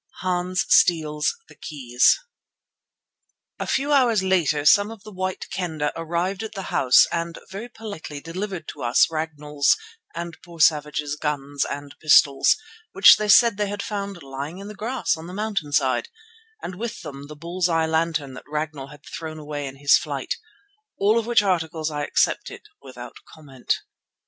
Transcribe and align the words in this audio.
HANS 0.21 0.65
STEALS 0.69 1.35
THE 1.47 1.53
KEYS 1.53 2.17
A 3.59 3.67
few 3.67 3.91
hours 3.93 4.23
later 4.23 4.65
some 4.65 4.89
of 4.89 5.03
the 5.03 5.11
White 5.11 5.45
Kendah 5.51 5.91
arrived 5.95 6.41
at 6.41 6.53
the 6.55 6.71
house 6.73 7.05
and 7.11 7.37
very 7.51 7.69
politely 7.69 8.19
delivered 8.19 8.67
to 8.69 8.81
us 8.81 9.11
Ragnall's 9.11 9.77
and 10.15 10.39
poor 10.43 10.59
Savage's 10.59 11.15
guns 11.17 11.65
and 11.65 11.93
pistols, 12.01 12.57
which 12.93 13.17
they 13.17 13.27
said 13.29 13.57
they 13.57 13.67
had 13.69 13.83
found 13.83 14.23
lying 14.23 14.57
in 14.57 14.67
the 14.69 14.73
grass 14.73 15.15
on 15.15 15.27
the 15.27 15.35
mountain 15.35 15.71
side, 15.71 16.09
and 16.63 16.73
with 16.79 17.01
them 17.01 17.27
the 17.27 17.35
bull's 17.35 17.69
eye 17.69 17.85
lantern 17.85 18.33
that 18.33 18.49
Ragnall 18.49 18.87
had 18.87 19.05
thrown 19.05 19.37
away 19.37 19.67
in 19.67 19.75
his 19.75 19.97
flight; 19.99 20.37
all 20.97 21.19
of 21.19 21.27
which 21.27 21.43
articles 21.43 21.91
I 21.91 22.03
accepted 22.05 22.61
without 22.81 23.17
comment. 23.31 23.81